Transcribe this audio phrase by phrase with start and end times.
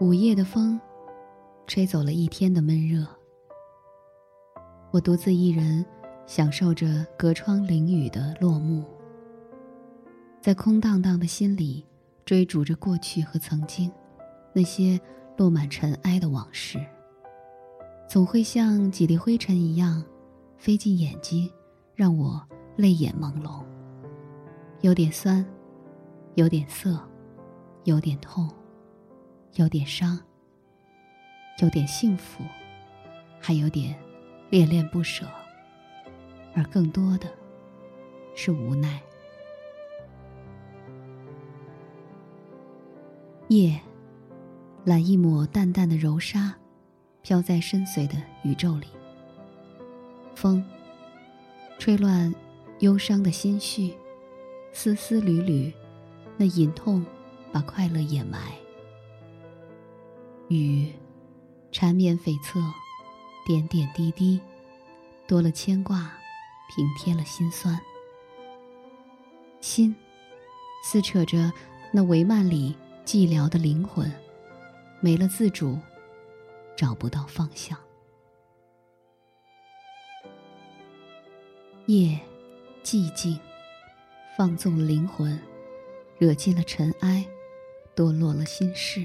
[0.00, 0.80] 午夜的风，
[1.66, 3.06] 吹走了一天的闷热。
[4.90, 5.84] 我独自一人，
[6.24, 8.82] 享受着隔窗淋雨的落幕，
[10.40, 11.84] 在空荡荡的心里
[12.24, 13.92] 追逐着过去和曾经，
[14.54, 14.98] 那些
[15.36, 16.82] 落满尘埃的往事，
[18.08, 20.02] 总会像几粒灰尘一样
[20.56, 21.52] 飞进眼睛，
[21.94, 22.42] 让我
[22.74, 23.62] 泪眼朦胧。
[24.80, 25.44] 有点酸，
[26.36, 26.98] 有点涩，
[27.84, 28.48] 有点痛，
[29.56, 30.18] 有点伤，
[31.62, 32.42] 有点幸福，
[33.40, 33.94] 还有点……
[34.50, 35.24] 恋恋不舍，
[36.56, 37.28] 而更多的
[38.34, 39.00] 是无奈。
[43.46, 43.80] 夜，
[44.84, 46.52] 揽一抹淡淡的柔纱，
[47.22, 48.88] 飘在深邃的宇宙里。
[50.34, 50.64] 风，
[51.78, 52.34] 吹乱
[52.80, 53.94] 忧伤的心绪，
[54.72, 55.72] 丝丝缕缕，
[56.36, 57.06] 那隐痛
[57.52, 58.52] 把快乐掩埋。
[60.50, 60.92] 雨，
[61.72, 62.60] 缠绵悱恻。
[63.46, 64.38] 点点滴滴，
[65.26, 66.12] 多了牵挂，
[66.68, 67.80] 平添了心酸。
[69.60, 69.96] 心，
[70.84, 71.50] 撕扯着
[71.90, 74.12] 那帷幔里寂寥的灵魂，
[75.00, 75.78] 没了自主，
[76.76, 77.76] 找不到方向。
[81.86, 82.20] 夜，
[82.84, 83.40] 寂静，
[84.36, 85.36] 放纵了灵魂，
[86.18, 87.26] 惹进了尘埃，
[87.96, 89.04] 堕落了心事。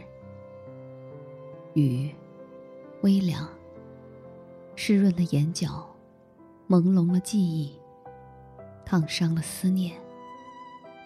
[1.75, 2.09] 雨，
[3.01, 3.47] 微凉。
[4.77, 5.85] 湿润了眼角，
[6.69, 7.73] 朦胧了记忆，
[8.85, 9.93] 烫伤了思念，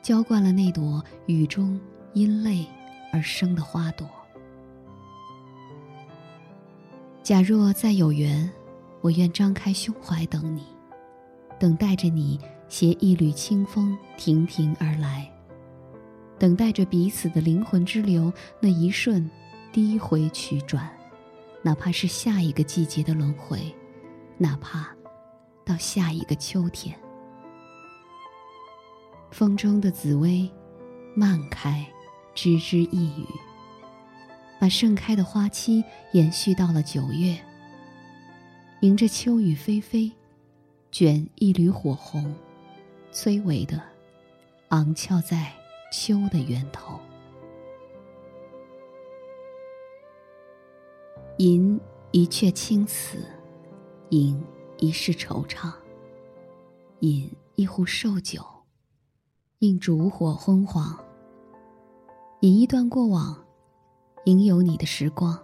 [0.03, 1.79] 浇灌了那朵雨中
[2.13, 2.65] 因泪
[3.11, 4.07] 而生的花朵。
[7.23, 8.49] 假若再有缘，
[9.01, 10.63] 我愿张开胸怀等你，
[11.59, 15.31] 等待着你携一缕清风亭亭而来，
[16.37, 19.29] 等待着彼此的灵魂之流那一瞬
[19.71, 20.89] 低回曲转。
[21.61, 23.59] 哪怕是下一个季节的轮回，
[24.37, 24.95] 哪怕
[25.65, 26.97] 到下一个秋天，
[29.29, 30.49] 风中的紫薇
[31.13, 31.85] 漫开，
[32.33, 33.25] 枝枝一语，
[34.57, 37.37] 把盛开的花期延续到了九月。
[38.79, 40.13] 迎着秋雨霏霏，
[40.93, 42.33] 卷一缕火红，
[43.11, 43.81] 崔嵬的
[44.69, 45.51] 昂翘在
[45.91, 46.97] 秋的源头。
[51.39, 51.79] 吟
[52.11, 53.17] 一阙青词，
[54.09, 54.37] 饮
[54.77, 55.71] 一世惆怅。
[56.99, 58.43] 饮一壶寿酒，
[59.59, 60.99] 映烛火昏黄。
[62.41, 63.41] 饮一段过往，
[64.25, 65.41] 吟有你的时光。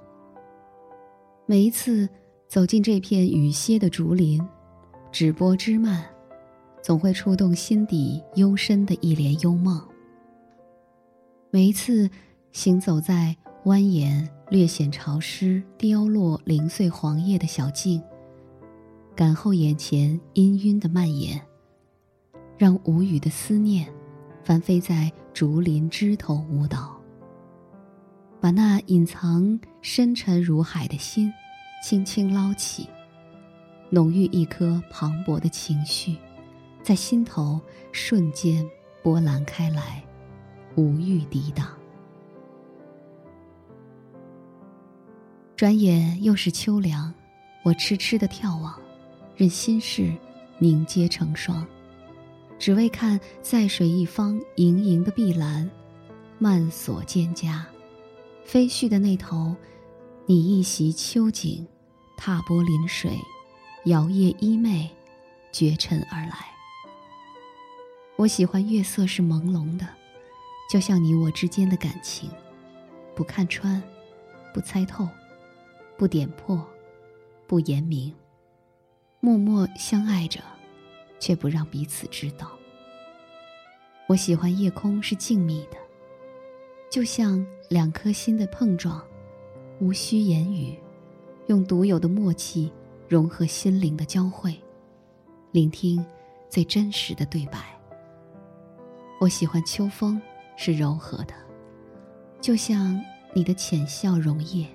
[1.45, 2.09] 每一次
[2.49, 4.45] 走进这片雨歇的竹林，
[5.13, 6.03] 纸波枝蔓，
[6.83, 9.81] 总会触动心底幽深的一帘幽梦。
[11.51, 12.09] 每一次
[12.51, 13.33] 行走在
[13.65, 14.25] 蜿蜒。
[14.51, 17.99] 略显潮湿、凋落、零碎黄叶的小径，
[19.15, 21.41] 感后眼前氤氲的蔓延，
[22.59, 23.91] 让无语的思念
[24.43, 26.95] 翻飞在竹林枝头舞蹈，
[28.39, 31.33] 把那隐藏深沉如海的心
[31.83, 32.87] 轻轻捞起，
[33.89, 36.15] 浓郁一颗磅礴的情绪，
[36.83, 37.59] 在心头
[37.91, 38.63] 瞬间
[39.01, 40.03] 波澜开来，
[40.75, 41.67] 无欲抵挡。
[45.55, 47.13] 转眼又是秋凉，
[47.63, 48.77] 我痴痴的眺望，
[49.37, 50.13] 任心事
[50.59, 51.65] 凝结成霜，
[52.59, 55.69] 只为看在水一方盈盈的碧蓝，
[56.39, 57.57] 漫锁蒹葭，
[58.43, 59.55] 飞絮的那头，
[60.25, 61.65] 你一袭秋景，
[62.17, 63.17] 踏波临水，
[63.85, 64.89] 摇曳衣袂，
[65.53, 66.35] 绝尘而来。
[68.17, 69.87] 我喜欢月色是朦胧的，
[70.69, 72.29] 就像你我之间的感情，
[73.15, 73.81] 不看穿，
[74.53, 75.07] 不猜透。
[75.97, 76.61] 不点破，
[77.47, 78.13] 不言明，
[79.21, 80.41] 默默相爱着，
[81.19, 82.51] 却不让彼此知道。
[84.07, 85.77] 我喜欢夜空是静谧的，
[86.91, 89.01] 就像两颗心的碰撞，
[89.79, 90.77] 无需言语，
[91.47, 92.71] 用独有的默契
[93.07, 94.53] 融合心灵的交汇，
[95.53, 96.05] 聆听
[96.49, 97.59] 最真实的对白。
[99.21, 100.21] 我喜欢秋风
[100.57, 101.33] 是柔和的，
[102.41, 103.01] 就像
[103.33, 104.67] 你的浅笑容叶。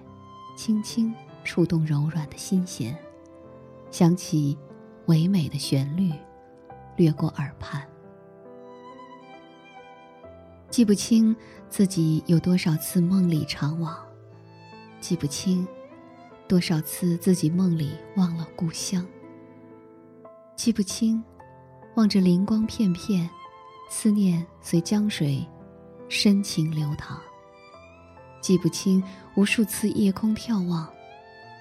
[0.63, 1.11] 轻轻
[1.43, 2.95] 触动柔软的心弦，
[3.91, 4.59] 响起
[5.07, 6.13] 唯美的旋律，
[6.99, 7.83] 掠过耳畔。
[10.69, 11.35] 记不清
[11.71, 14.07] 自己有多少次梦里常往，
[15.01, 15.67] 记不清
[16.47, 19.03] 多少次自己梦里忘了故乡。
[20.57, 21.25] 记不清
[21.95, 23.27] 望着灵光片片，
[23.89, 25.43] 思念随江水
[26.11, 27.19] 深情流淌。
[28.41, 29.03] 记不清
[29.37, 30.89] 无数次夜空眺望，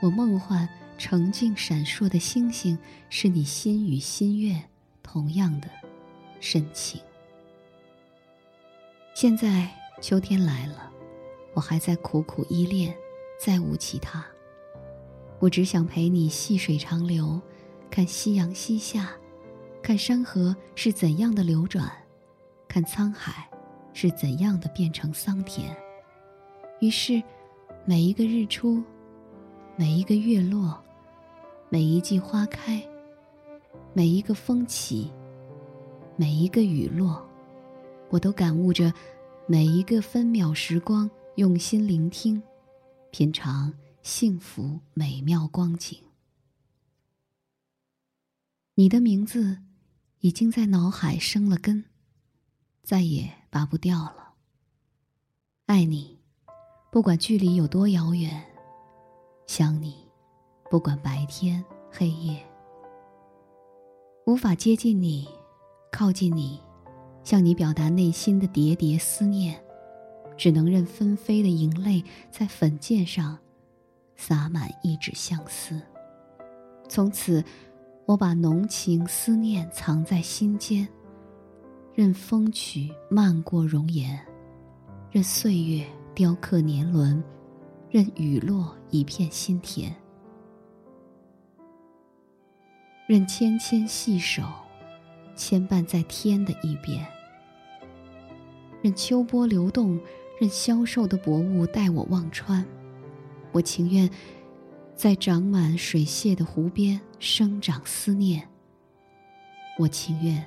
[0.01, 0.67] 我梦幻
[0.97, 2.77] 澄净闪烁的星星，
[3.09, 4.63] 是你心与心愿
[5.03, 5.67] 同样的
[6.39, 7.01] 深情。
[9.13, 9.69] 现在
[10.01, 10.89] 秋天来了，
[11.53, 12.95] 我还在苦苦依恋，
[13.39, 14.25] 再无其他。
[15.39, 17.41] 我只想陪你细水长流，
[17.89, 19.11] 看夕阳西下，
[19.81, 21.91] 看山河是怎样的流转，
[22.67, 23.49] 看沧海
[23.93, 25.75] 是怎样的变成桑田。
[26.79, 27.21] 于是，
[27.85, 28.81] 每一个日出，
[29.75, 30.81] 每一个月落，
[31.69, 32.81] 每一季花开，
[33.93, 35.11] 每一个风起，
[36.15, 37.21] 每一个雨落，
[38.09, 38.93] 我都感悟着
[39.45, 42.41] 每一个分秒时光，用心聆听，
[43.11, 45.99] 品尝幸福美妙光景。
[48.75, 49.57] 你的名字
[50.21, 51.83] 已经在脑海生了根，
[52.83, 54.35] 再也拔不掉了。
[55.65, 56.18] 爱你。
[56.91, 58.31] 不管距离有多遥远，
[59.45, 59.93] 想你；
[60.71, 62.43] 不管白天黑夜，
[64.25, 65.29] 无法接近你，
[65.91, 66.59] 靠近你，
[67.23, 69.63] 向你表达内心的叠叠思念，
[70.35, 73.37] 只能任纷飞的银泪在粉笺上
[74.15, 75.79] 洒满一纸相思。
[76.87, 77.43] 从此，
[78.07, 80.87] 我把浓情思念藏在心间，
[81.93, 84.19] 任风曲漫过容颜，
[85.11, 85.85] 任岁月。
[86.19, 87.23] 雕刻年轮，
[87.89, 89.95] 任雨落一片心田，
[93.07, 94.43] 任纤纤细手
[95.33, 97.07] 牵绊在天的一边，
[98.81, 99.97] 任秋波流动，
[100.41, 102.65] 任消瘦的薄雾带我望穿。
[103.53, 104.09] 我情愿
[104.97, 108.45] 在长满水榭的湖边生长思念，
[109.77, 110.45] 我情愿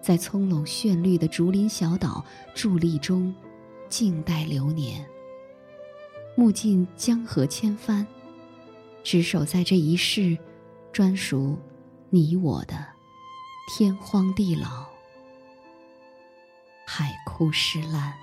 [0.00, 2.24] 在葱茏绚绿的竹林小岛
[2.54, 3.34] 伫立中。
[3.90, 5.04] 静待流年，
[6.36, 8.06] 目尽江河千帆，
[9.02, 10.38] 只守在这一世，
[10.92, 11.58] 专属
[12.08, 12.86] 你我的
[13.68, 14.86] 天荒地老，
[16.86, 18.14] 海枯石烂。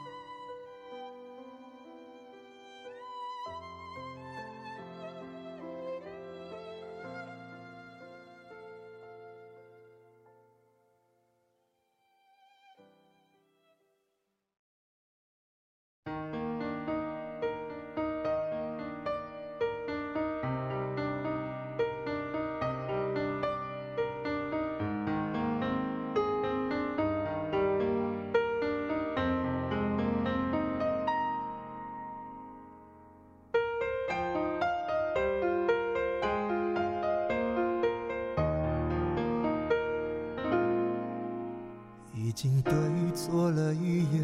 [43.28, 44.24] 对坐了一夜，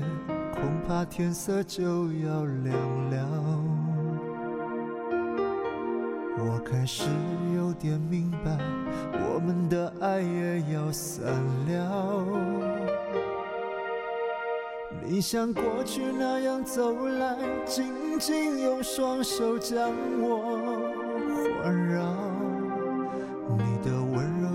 [0.54, 2.74] 恐怕天色就要亮
[3.10, 3.28] 了。
[6.40, 7.04] 我开始
[7.56, 8.58] 有点明白，
[9.12, 11.26] 我们的爱也要散
[11.68, 12.26] 了。
[15.06, 17.36] 你像过去那样走来，
[17.66, 19.92] 紧紧用双手将
[20.22, 20.80] 我
[21.62, 22.33] 环绕。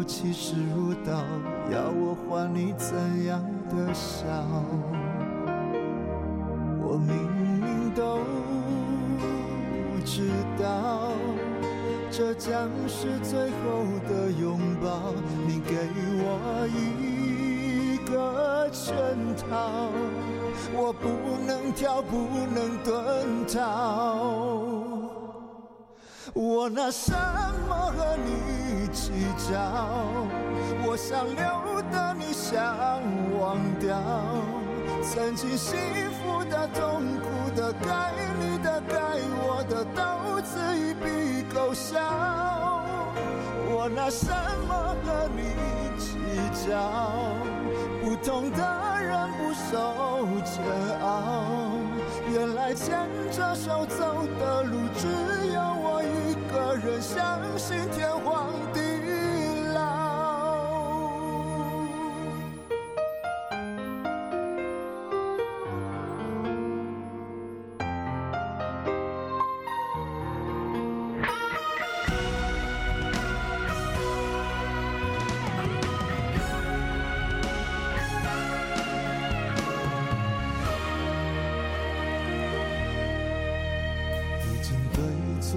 [0.08, 1.12] 其实如刀，
[1.70, 2.96] 要我还你怎
[3.26, 4.24] 样的笑？
[6.80, 7.30] 我明
[7.60, 8.20] 明都
[10.06, 11.12] 知道，
[12.10, 15.12] 这将是最后的拥抱。
[15.46, 15.76] 你给
[16.24, 18.96] 我一个圈
[19.36, 19.90] 套，
[20.74, 21.06] 我不
[21.46, 22.16] 能跳，不
[22.54, 23.58] 能遁逃。
[26.32, 27.12] 我拿什
[27.68, 28.57] 么和你
[28.92, 29.12] 计
[29.50, 29.58] 较？
[30.84, 33.00] 我想留的你想
[33.38, 33.96] 忘掉，
[35.02, 35.78] 曾经幸
[36.12, 37.26] 福的、痛苦
[37.56, 38.96] 的、该你的、该
[39.40, 41.98] 我的，都自一笔勾销。
[43.70, 44.26] 我拿什
[44.66, 45.42] 么和你
[45.98, 46.16] 计
[46.66, 46.68] 较？
[48.02, 48.58] 不同的
[49.00, 50.64] 人不受煎
[51.00, 51.06] 熬。
[52.32, 54.77] 原来牵着手走的路，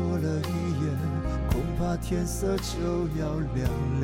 [0.02, 0.52] 过了一
[0.84, 0.90] 夜，
[1.50, 3.70] 恐怕天色就要亮
[4.02, 4.04] 了。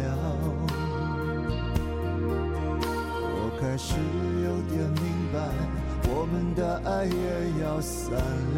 [3.34, 3.96] 我开始
[4.46, 5.36] 有点明白，
[6.10, 7.20] 我们的爱也
[7.64, 8.14] 要散
[8.56, 8.58] 了。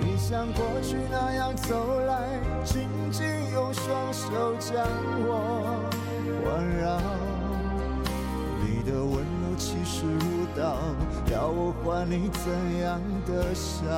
[0.00, 4.86] 你像过去那样走来，紧紧用双手将
[5.26, 5.82] 我
[6.44, 6.46] 环
[6.78, 7.00] 绕。
[8.62, 9.14] 你的温
[9.56, 10.76] 柔气势如刀，
[11.32, 13.88] 要我还你怎样的笑？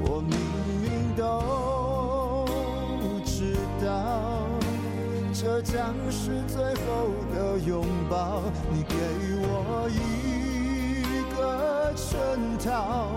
[0.00, 0.38] 我明
[0.80, 2.46] 明都
[3.24, 4.46] 知道，
[5.34, 8.42] 这将是最后的拥抱。
[8.70, 8.94] 你给
[9.42, 12.16] 我一个圈
[12.64, 13.10] 套，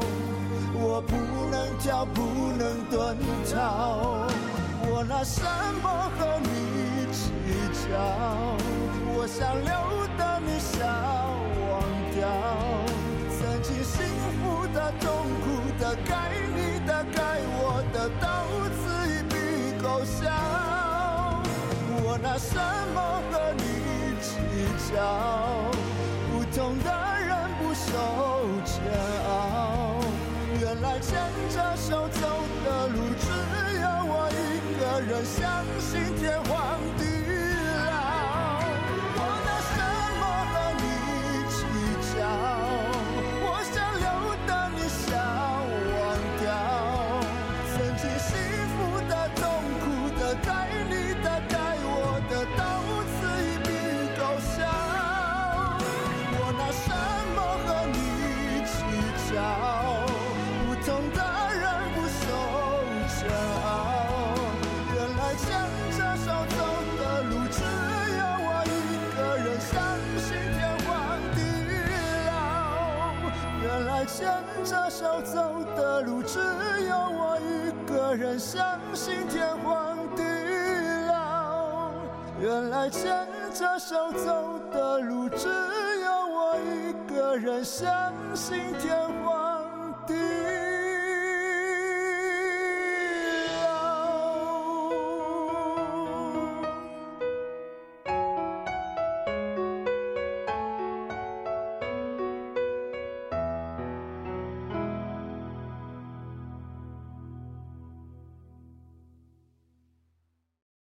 [0.74, 1.16] 我不
[1.51, 2.24] 能跳，不
[2.58, 3.16] 能遁
[3.54, 4.28] 逃。
[4.92, 5.44] 我拿什
[5.84, 7.30] 么和你计
[7.88, 7.94] 较？
[9.29, 9.71] 想留
[10.17, 10.88] 的你想
[11.69, 11.69] 忘
[12.15, 12.27] 掉。
[13.38, 13.95] 曾经幸
[14.41, 15.07] 福的、痛
[15.43, 15.45] 苦
[15.79, 17.21] 的、该你的、该
[17.62, 18.25] 我的，都
[18.81, 19.33] 自一笔
[19.81, 20.17] 勾销。
[22.01, 22.57] 我拿什
[22.93, 22.98] 么
[23.29, 23.62] 和你
[24.19, 24.27] 计
[24.91, 24.98] 较？
[26.31, 26.89] 不同的
[27.21, 27.86] 人不受
[28.65, 28.74] 煎
[29.29, 29.29] 熬。
[30.59, 31.13] 原来牵
[31.50, 32.19] 着手走
[32.65, 33.29] 的路，只
[33.79, 34.33] 有我一
[34.79, 36.41] 个人，相信天
[78.39, 80.24] 相信天荒地
[81.08, 81.91] 老。
[82.39, 87.91] 原来牵着手走的路，只有我一个人，相
[88.34, 90.15] 信天荒地。